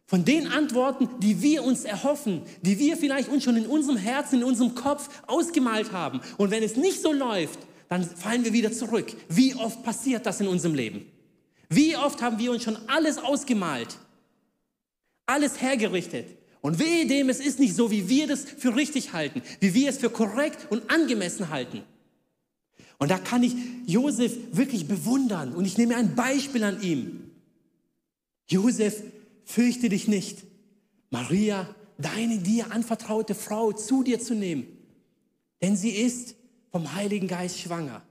[0.09, 4.39] von den Antworten, die wir uns erhoffen, die wir vielleicht uns schon in unserem Herzen,
[4.39, 6.19] in unserem Kopf ausgemalt haben.
[6.37, 9.15] Und wenn es nicht so läuft, dann fallen wir wieder zurück.
[9.29, 11.05] Wie oft passiert das in unserem Leben?
[11.69, 13.99] Wie oft haben wir uns schon alles ausgemalt,
[15.27, 16.25] alles hergerichtet?
[16.61, 19.89] Und wehe dem, es ist nicht so, wie wir das für richtig halten, wie wir
[19.91, 21.83] es für korrekt und angemessen halten.
[22.97, 23.53] Und da kann ich
[23.85, 27.29] Josef wirklich bewundern und ich nehme ein Beispiel an ihm.
[28.47, 29.03] Josef,
[29.49, 30.45] fürchte dich nicht,
[31.09, 34.67] Maria, deine dir anvertraute Frau zu dir zu nehmen,
[35.61, 36.35] denn sie ist
[36.71, 38.03] vom Heiligen Geist schwanger.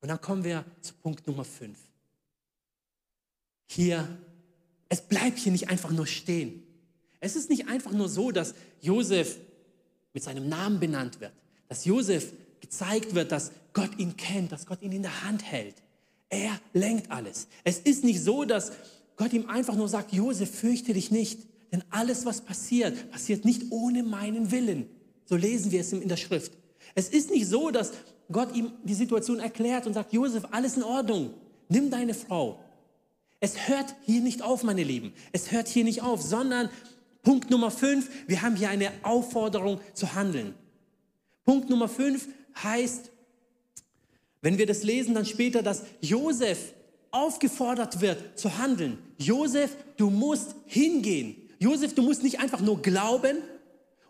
[0.00, 1.78] Und dann kommen wir zu Punkt Nummer 5.
[3.66, 4.08] Hier,
[4.88, 6.64] es bleibt hier nicht einfach nur stehen.
[7.20, 9.38] Es ist nicht einfach nur so, dass Josef
[10.12, 11.32] mit seinem Namen benannt wird,
[11.68, 15.76] dass Josef gezeigt wird, dass Gott ihn kennt, dass Gott ihn in der Hand hält.
[16.30, 17.46] Er lenkt alles.
[17.62, 18.72] Es ist nicht so, dass
[19.18, 21.40] Gott ihm einfach nur sagt, Josef, fürchte dich nicht,
[21.72, 24.88] denn alles, was passiert, passiert nicht ohne meinen Willen.
[25.26, 26.52] So lesen wir es in der Schrift.
[26.94, 27.92] Es ist nicht so, dass
[28.30, 31.34] Gott ihm die Situation erklärt und sagt, Josef, alles in Ordnung,
[31.68, 32.60] nimm deine Frau.
[33.40, 35.12] Es hört hier nicht auf, meine Lieben.
[35.32, 36.70] Es hört hier nicht auf, sondern
[37.22, 40.54] Punkt Nummer fünf, wir haben hier eine Aufforderung zu handeln.
[41.44, 42.28] Punkt Nummer fünf
[42.62, 43.10] heißt,
[44.42, 46.72] wenn wir das lesen, dann später, dass Josef
[47.10, 48.98] aufgefordert wird zu handeln.
[49.18, 51.36] Josef, du musst hingehen.
[51.58, 53.38] Josef, du musst nicht einfach nur glauben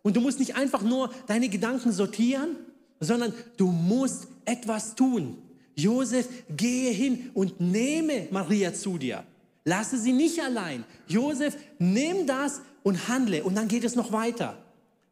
[0.03, 2.57] und du musst nicht einfach nur deine Gedanken sortieren,
[3.01, 5.39] sondern du musst etwas tun.
[5.75, 9.25] Josef, gehe hin und nehme Maria zu dir.
[9.65, 10.85] Lasse sie nicht allein.
[11.07, 13.45] Josef, nimm das und handle.
[13.45, 14.57] Und dann geht es noch weiter.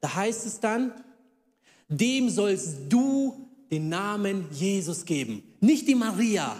[0.01, 0.92] Da heißt es dann,
[1.88, 5.42] dem sollst du den Namen Jesus geben.
[5.61, 6.57] Nicht die Maria.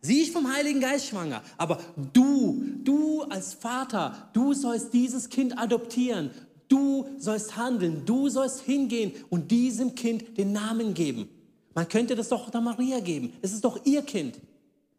[0.00, 1.42] Sie ist vom Heiligen Geist schwanger.
[1.56, 1.78] Aber
[2.12, 6.30] du, du als Vater, du sollst dieses Kind adoptieren.
[6.68, 8.02] Du sollst handeln.
[8.04, 11.28] Du sollst hingehen und diesem Kind den Namen geben.
[11.74, 13.32] Man könnte das doch der Maria geben.
[13.42, 14.38] Es ist doch ihr Kind.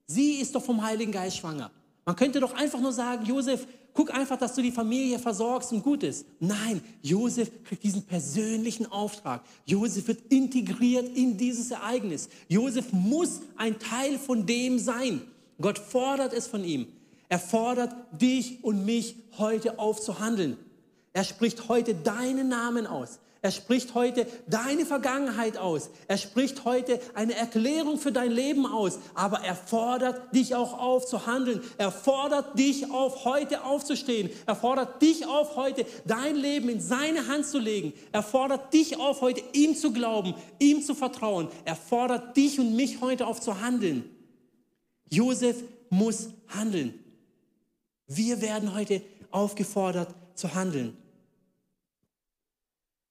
[0.05, 1.71] Sie ist doch vom Heiligen Geist schwanger.
[2.09, 5.83] Man könnte doch einfach nur sagen, Josef, guck einfach, dass du die Familie versorgst und
[5.83, 6.25] gut ist.
[6.39, 9.43] Nein, Josef kriegt diesen persönlichen Auftrag.
[9.67, 12.27] Josef wird integriert in dieses Ereignis.
[12.47, 15.21] Josef muss ein Teil von dem sein.
[15.61, 16.87] Gott fordert es von ihm.
[17.27, 20.57] Er fordert dich und mich heute auf zu handeln.
[21.13, 23.19] Er spricht heute deinen Namen aus.
[23.41, 25.89] Er spricht heute deine Vergangenheit aus.
[26.09, 28.99] Er spricht heute eine Erklärung für dein Leben aus.
[29.13, 31.61] Aber er fordert dich auch auf zu handeln.
[31.77, 34.29] Er fordert dich auf, heute aufzustehen.
[34.45, 37.93] Er fordert dich auf, heute dein Leben in seine Hand zu legen.
[38.11, 41.47] Er fordert dich auf, heute ihm zu glauben, ihm zu vertrauen.
[41.63, 44.03] Er fordert dich und mich heute auf zu handeln.
[45.09, 46.93] Josef muss handeln.
[48.05, 50.97] Wir werden heute aufgefordert zu handeln.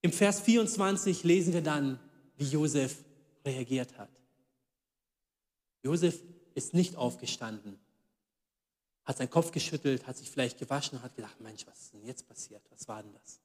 [0.00, 1.98] Im Vers 24 lesen wir dann,
[2.36, 3.04] wie Josef
[3.44, 4.10] reagiert hat.
[5.82, 6.22] Josef
[6.54, 7.78] ist nicht aufgestanden,
[9.04, 12.04] hat seinen Kopf geschüttelt, hat sich vielleicht gewaschen und hat gedacht, Mensch, was ist denn
[12.04, 12.62] jetzt passiert?
[12.70, 13.40] Was war denn das?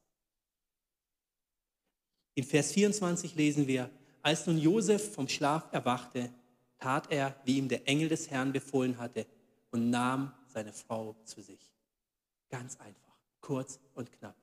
[2.35, 3.89] In Vers 24 lesen wir,
[4.21, 6.33] als nun Josef vom Schlaf erwachte,
[6.79, 9.25] tat er, wie ihm der Engel des Herrn befohlen hatte
[9.71, 11.71] und nahm seine Frau zu sich.
[12.49, 14.42] Ganz einfach, kurz und knapp.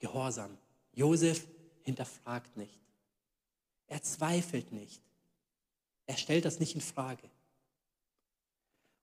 [0.00, 0.58] Gehorsam.
[0.92, 1.46] Josef
[1.82, 2.78] hinterfragt nicht.
[3.86, 5.00] Er zweifelt nicht.
[6.06, 7.30] Er stellt das nicht in Frage.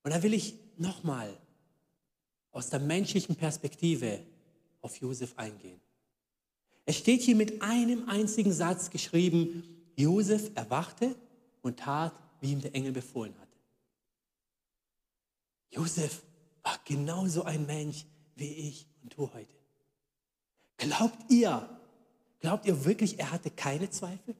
[0.03, 1.37] Und da will ich nochmal
[2.51, 4.21] aus der menschlichen Perspektive
[4.81, 5.79] auf Josef eingehen.
[6.85, 9.63] Es steht hier mit einem einzigen Satz geschrieben,
[9.95, 11.15] Josef erwachte
[11.61, 13.57] und tat, wie ihm der Engel befohlen hatte.
[15.71, 16.23] Josef
[16.63, 18.05] war genauso ein Mensch
[18.35, 19.56] wie ich und du heute.
[20.77, 21.67] Glaubt ihr,
[22.39, 24.35] glaubt ihr wirklich, er hatte keine Zweifel?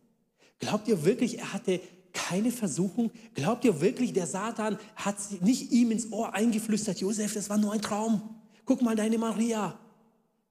[0.60, 1.82] Glaubt ihr wirklich, er hatte
[2.14, 3.12] keine Versuchung?
[3.34, 7.74] Glaubt ihr wirklich, der Satan hat nicht ihm ins Ohr eingeflüstert, Josef, das war nur
[7.74, 8.36] ein Traum.
[8.66, 9.80] Guck mal, deine Maria,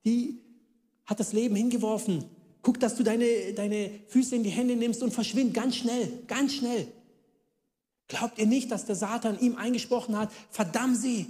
[0.04, 0.40] die
[1.04, 2.24] hat das Leben hingeworfen.
[2.62, 6.54] Guck, dass du deine, deine Füße in die Hände nimmst und verschwind ganz schnell, ganz
[6.54, 6.88] schnell.
[8.08, 11.26] Glaubt ihr nicht, dass der Satan ihm eingesprochen hat, verdamm sie.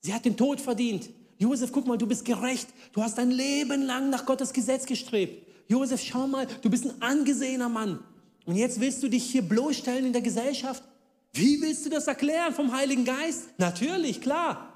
[0.00, 1.10] Sie hat den Tod verdient.
[1.42, 2.68] Josef, guck mal, du bist gerecht.
[2.92, 5.44] Du hast dein Leben lang nach Gottes Gesetz gestrebt.
[5.66, 7.98] Josef, schau mal, du bist ein angesehener Mann.
[8.46, 10.84] Und jetzt willst du dich hier bloßstellen in der Gesellschaft?
[11.32, 13.48] Wie willst du das erklären vom Heiligen Geist?
[13.58, 14.72] Natürlich, klar.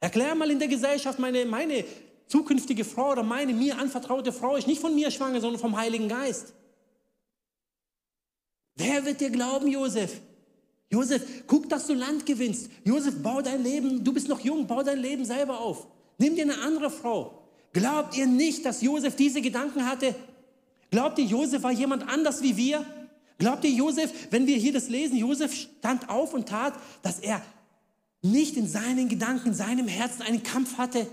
[0.00, 1.84] Erklär mal in der Gesellschaft, meine, meine
[2.26, 6.08] zukünftige Frau oder meine mir anvertraute Frau ist nicht von mir schwanger, sondern vom Heiligen
[6.08, 6.54] Geist.
[8.74, 10.20] Wer wird dir glauben, Josef?
[10.90, 12.70] Josef, guck, dass du Land gewinnst.
[12.84, 15.86] Josef, bau dein Leben, du bist noch jung, bau dein Leben selber auf.
[16.18, 17.42] Nimm dir eine andere Frau.
[17.72, 20.14] Glaubt ihr nicht, dass Josef diese Gedanken hatte?
[20.90, 22.86] Glaubt ihr, Josef war jemand anders wie wir?
[23.38, 27.42] Glaubt ihr, Josef, wenn wir hier das lesen, Josef stand auf und tat, dass er
[28.22, 31.06] nicht in seinen Gedanken, in seinem Herzen einen Kampf hatte?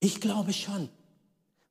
[0.00, 0.88] Ich glaube schon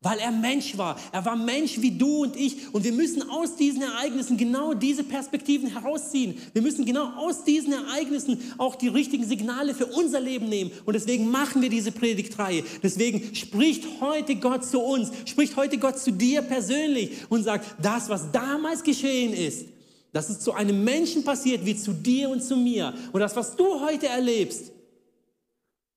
[0.03, 0.99] weil er Mensch war.
[1.11, 2.73] Er war Mensch wie du und ich.
[2.73, 6.41] Und wir müssen aus diesen Ereignissen genau diese Perspektiven herausziehen.
[6.53, 10.71] Wir müssen genau aus diesen Ereignissen auch die richtigen Signale für unser Leben nehmen.
[10.85, 12.63] Und deswegen machen wir diese Predigtreihe.
[12.81, 18.09] Deswegen spricht heute Gott zu uns, spricht heute Gott zu dir persönlich und sagt, das,
[18.09, 19.67] was damals geschehen ist,
[20.13, 22.95] dass es zu einem Menschen passiert wie zu dir und zu mir.
[23.11, 24.71] Und das, was du heute erlebst,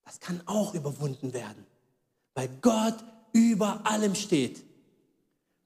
[0.05, 1.65] das kann auch überwunden werden.
[2.35, 2.95] Weil Gott
[3.35, 4.63] über allem steht.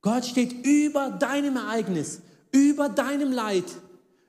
[0.01, 3.65] Gott steht über deinem Ereignis, über deinem Leid,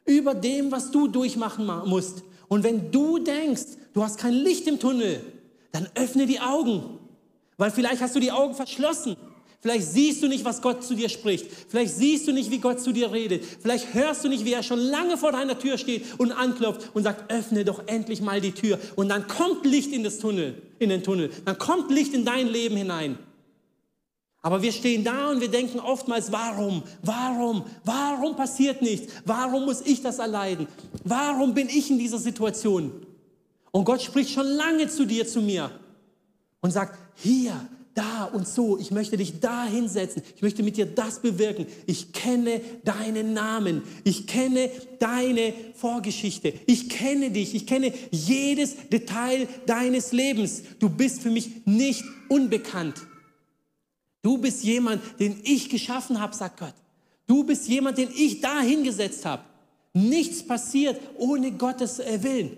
[0.05, 2.22] über dem, was du durchmachen musst.
[2.48, 3.62] Und wenn du denkst,
[3.94, 5.24] du hast kein Licht im Tunnel,
[5.72, 6.98] dann öffne die Augen,
[7.57, 9.16] weil vielleicht hast du die Augen verschlossen.
[9.62, 11.46] Vielleicht siehst du nicht, was Gott zu dir spricht.
[11.68, 13.44] Vielleicht siehst du nicht, wie Gott zu dir redet.
[13.44, 17.05] Vielleicht hörst du nicht, wie er schon lange vor deiner Tür steht und anklopft und
[17.05, 18.79] sagt, öffne doch endlich mal die Tür.
[18.96, 21.31] Und dann kommt Licht in das Tunnel, in den Tunnel.
[21.44, 23.18] Dann kommt Licht in dein Leben hinein.
[24.42, 29.12] Aber wir stehen da und wir denken oftmals, warum, warum, warum passiert nichts?
[29.26, 30.66] Warum muss ich das erleiden?
[31.05, 33.07] Warum bin ich in dieser Situation?
[33.70, 35.70] Und Gott spricht schon lange zu dir, zu mir
[36.61, 37.55] und sagt, hier,
[37.94, 41.66] da und so, ich möchte dich da hinsetzen, ich möchte mit dir das bewirken.
[41.87, 49.48] Ich kenne deinen Namen, ich kenne deine Vorgeschichte, ich kenne dich, ich kenne jedes Detail
[49.66, 50.62] deines Lebens.
[50.79, 52.94] Du bist für mich nicht unbekannt.
[54.23, 56.75] Du bist jemand, den ich geschaffen habe, sagt Gott.
[57.27, 59.45] Du bist jemand, den ich da hingesetzt habe.
[59.93, 62.57] Nichts passiert ohne Gottes äh, Willen.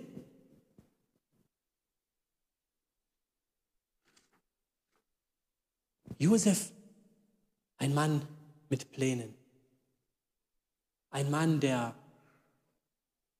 [6.17, 6.71] Josef,
[7.77, 8.25] ein Mann
[8.69, 9.33] mit Plänen.
[11.09, 11.95] Ein Mann, der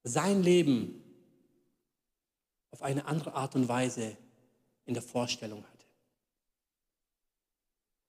[0.03, 1.01] sein Leben
[2.71, 4.17] auf eine andere Art und Weise
[4.85, 5.72] in der Vorstellung hat.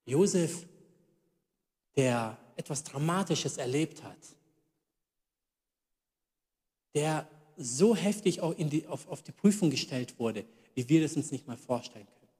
[0.06, 0.66] Josef,
[1.96, 4.18] der etwas Dramatisches erlebt hat,
[6.94, 11.30] der so heftig auch die, auf, auf die Prüfung gestellt wurde, wie wir das uns
[11.30, 12.32] nicht mal vorstellen können.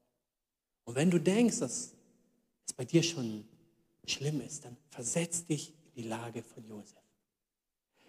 [0.84, 1.94] Und wenn du denkst, dass
[2.66, 3.46] es bei dir schon
[4.06, 6.98] schlimm ist, dann versetz dich in die Lage von Josef.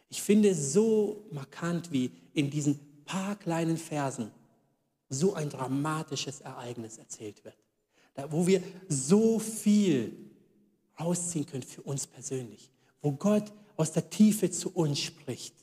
[0.10, 4.32] Ich finde so markant, wie in diesen paar kleinen Versen
[5.10, 7.65] so ein dramatisches Ereignis erzählt wird
[8.30, 10.16] wo wir so viel
[11.00, 15.54] rausziehen können für uns persönlich, wo Gott aus der Tiefe zu uns spricht.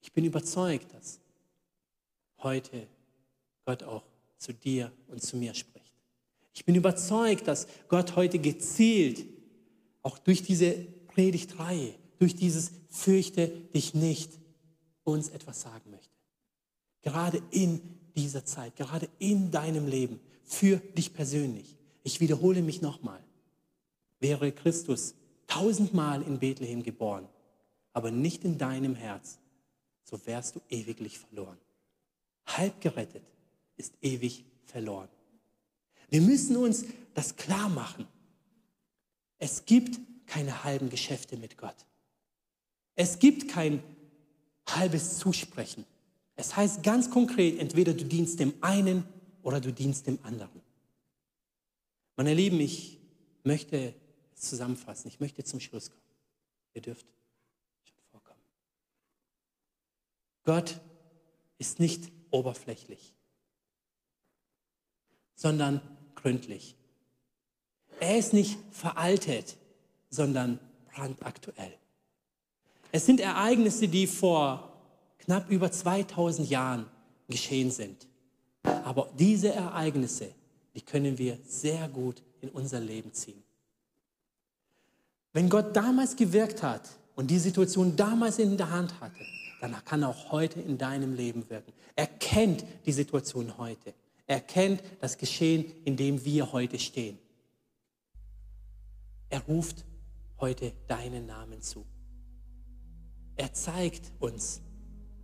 [0.00, 1.20] Ich bin überzeugt, dass
[2.38, 2.86] heute
[3.64, 4.04] Gott auch
[4.38, 5.92] zu dir und zu mir spricht.
[6.54, 9.26] Ich bin überzeugt, dass Gott heute gezielt,
[10.02, 10.72] auch durch diese
[11.08, 14.38] Predigtreihe, durch dieses Fürchte dich nicht,
[15.04, 16.14] uns etwas sagen möchte.
[17.02, 17.80] Gerade in
[18.16, 21.76] dieser Zeit, gerade in deinem Leben, für dich persönlich.
[22.02, 23.22] Ich wiederhole mich nochmal.
[24.20, 25.14] Wäre Christus
[25.46, 27.28] tausendmal in Bethlehem geboren,
[27.92, 29.38] aber nicht in deinem Herz,
[30.04, 31.58] so wärst du ewiglich verloren.
[32.46, 33.24] Halb gerettet
[33.76, 35.08] ist ewig verloren.
[36.08, 38.06] Wir müssen uns das klar machen.
[39.38, 41.76] Es gibt keine halben Geschäfte mit Gott.
[42.94, 43.82] Es gibt kein
[44.68, 45.84] halbes Zusprechen.
[46.36, 49.04] Es heißt ganz konkret, entweder du dienst dem einen
[49.42, 50.60] oder du dienst dem anderen.
[52.16, 52.98] Meine Lieben, ich
[53.42, 53.94] möchte
[54.34, 55.08] zusammenfassen.
[55.08, 56.02] Ich möchte zum Schluss kommen.
[56.74, 57.06] Ihr dürft
[57.84, 58.40] schon vorkommen.
[60.44, 60.80] Gott
[61.58, 63.14] ist nicht oberflächlich,
[65.34, 65.80] sondern
[66.14, 66.76] gründlich.
[67.98, 69.56] Er ist nicht veraltet,
[70.10, 70.58] sondern
[70.92, 71.72] brandaktuell.
[72.92, 74.75] Es sind Ereignisse, die vor
[75.26, 76.86] knapp über 2000 Jahren
[77.28, 78.06] geschehen sind.
[78.62, 80.30] Aber diese Ereignisse,
[80.74, 83.42] die können wir sehr gut in unser Leben ziehen.
[85.32, 89.20] Wenn Gott damals gewirkt hat und die Situation damals in der Hand hatte,
[89.60, 91.72] dann kann er auch heute in deinem Leben wirken.
[91.94, 93.94] Er kennt die Situation heute.
[94.26, 97.18] Er kennt das Geschehen, in dem wir heute stehen.
[99.28, 99.84] Er ruft
[100.40, 101.84] heute deinen Namen zu.
[103.36, 104.60] Er zeigt uns,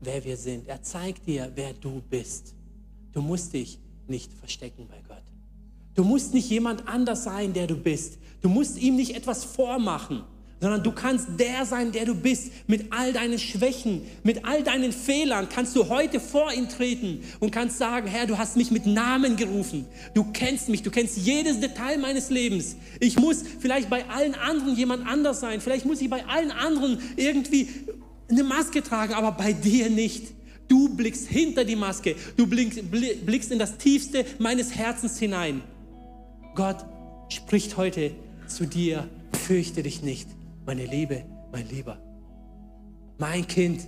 [0.02, 0.68] wer wir sind.
[0.68, 2.54] Er zeigt dir, wer du bist.
[3.12, 3.78] Du musst dich
[4.08, 5.22] nicht verstecken bei Gott.
[5.94, 8.18] Du musst nicht jemand anders sein, der du bist.
[8.40, 10.24] Du musst ihm nicht etwas vormachen,
[10.60, 12.50] sondern du kannst der sein, der du bist.
[12.66, 17.50] Mit all deinen Schwächen, mit all deinen Fehlern kannst du heute vor ihn treten und
[17.50, 19.84] kannst sagen, Herr, du hast mich mit Namen gerufen.
[20.14, 22.76] Du kennst mich, du kennst jedes Detail meines Lebens.
[23.00, 25.60] Ich muss vielleicht bei allen anderen jemand anders sein.
[25.60, 27.68] Vielleicht muss ich bei allen anderen irgendwie
[28.32, 30.32] eine Maske tragen, aber bei dir nicht.
[30.68, 32.16] Du blickst hinter die Maske.
[32.36, 35.62] Du blickst in das Tiefste meines Herzens hinein.
[36.54, 36.84] Gott
[37.28, 38.12] spricht heute
[38.46, 39.08] zu dir,
[39.46, 40.28] fürchte dich nicht,
[40.66, 41.98] meine Liebe, mein Lieber,
[43.18, 43.82] mein Kind.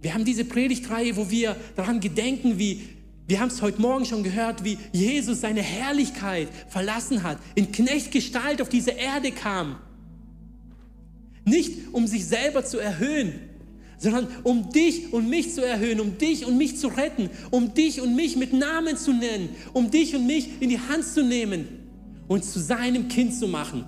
[0.00, 2.82] Wir haben diese Predigtreihe, wo wir daran gedenken, wie
[3.26, 8.60] wir haben es heute Morgen schon gehört, wie Jesus seine Herrlichkeit verlassen hat, in Knechtgestalt
[8.60, 9.76] auf diese Erde kam.
[11.44, 13.32] Nicht um sich selber zu erhöhen,
[13.98, 18.00] sondern um dich und mich zu erhöhen, um dich und mich zu retten, um dich
[18.00, 21.68] und mich mit Namen zu nennen, um dich und mich in die Hand zu nehmen
[22.26, 23.84] und zu seinem Kind zu machen.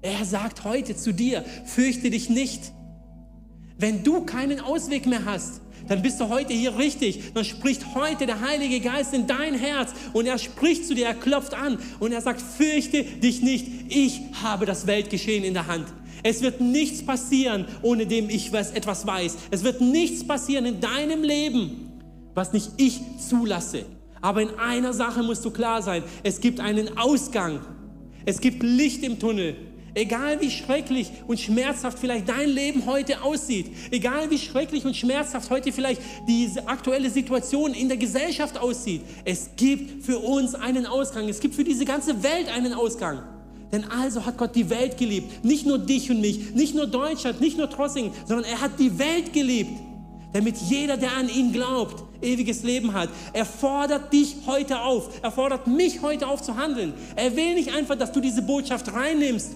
[0.00, 2.72] Er sagt heute zu dir, fürchte dich nicht.
[3.78, 7.32] Wenn du keinen Ausweg mehr hast, dann bist du heute hier richtig.
[7.34, 11.14] Dann spricht heute der Heilige Geist in dein Herz und er spricht zu dir, er
[11.14, 15.86] klopft an und er sagt, fürchte dich nicht, ich habe das Weltgeschehen in der Hand.
[16.22, 19.36] Es wird nichts passieren, ohne dem ich was, etwas weiß.
[19.50, 22.00] Es wird nichts passieren in deinem Leben,
[22.34, 23.84] was nicht ich zulasse.
[24.20, 26.02] Aber in einer Sache musst du klar sein.
[26.24, 27.60] Es gibt einen Ausgang.
[28.24, 29.54] Es gibt Licht im Tunnel.
[29.96, 35.48] Egal wie schrecklich und schmerzhaft vielleicht dein Leben heute aussieht, egal wie schrecklich und schmerzhaft
[35.48, 41.30] heute vielleicht diese aktuelle Situation in der Gesellschaft aussieht, es gibt für uns einen Ausgang.
[41.30, 43.22] Es gibt für diese ganze Welt einen Ausgang.
[43.72, 45.42] Denn also hat Gott die Welt geliebt.
[45.42, 48.98] Nicht nur dich und mich, nicht nur Deutschland, nicht nur Trossingen, sondern er hat die
[48.98, 49.80] Welt geliebt.
[50.34, 53.08] Damit jeder, der an ihn glaubt, ewiges Leben hat.
[53.32, 55.08] Er fordert dich heute auf.
[55.22, 56.92] Er fordert mich heute auf zu handeln.
[57.16, 59.52] Er will nicht einfach, dass du diese Botschaft reinnimmst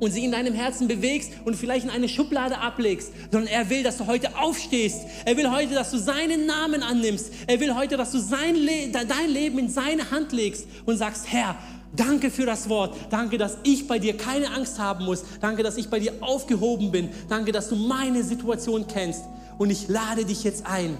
[0.00, 3.82] und sie in deinem Herzen bewegst und vielleicht in eine Schublade ablegst, sondern er will,
[3.82, 5.00] dass du heute aufstehst.
[5.24, 7.32] Er will heute, dass du seinen Namen annimmst.
[7.46, 11.30] Er will heute, dass du sein Le dein Leben in seine Hand legst und sagst,
[11.30, 11.56] Herr,
[11.96, 12.94] Danke für das Wort.
[13.08, 15.24] Danke, dass ich bei dir keine Angst haben muss.
[15.40, 17.08] Danke, dass ich bei dir aufgehoben bin.
[17.30, 19.24] Danke, dass du meine Situation kennst.
[19.56, 20.98] Und ich lade dich jetzt ein,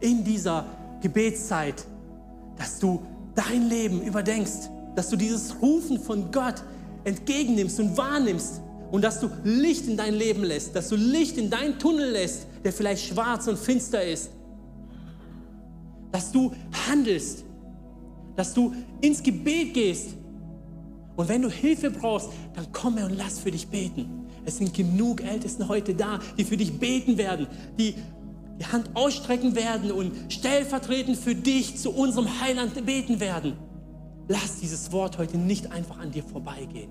[0.00, 0.64] in dieser
[1.02, 1.84] Gebetszeit,
[2.56, 3.02] dass du
[3.34, 6.64] dein Leben überdenkst, dass du dieses Rufen von Gott
[7.08, 11.50] entgegennimmst und wahrnimmst und dass du Licht in dein Leben lässt, dass du Licht in
[11.50, 14.30] deinen Tunnel lässt, der vielleicht schwarz und finster ist.
[16.10, 16.52] Dass du
[16.88, 17.44] handelst
[18.38, 20.10] dass du ins Gebet gehst.
[21.16, 24.26] Und wenn du Hilfe brauchst, dann komme und lass für dich beten.
[24.44, 27.96] Es sind genug Ältesten heute da, die für dich beten werden, die
[28.60, 33.54] die Hand ausstrecken werden und stellvertretend für dich zu unserem Heiland beten werden.
[34.28, 36.90] Lass dieses Wort heute nicht einfach an dir vorbeigehen.